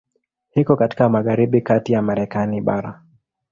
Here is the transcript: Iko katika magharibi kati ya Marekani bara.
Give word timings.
Iko 0.55 0.75
katika 0.75 1.09
magharibi 1.09 1.61
kati 1.61 1.93
ya 1.93 2.01
Marekani 2.01 2.61
bara. 2.61 3.01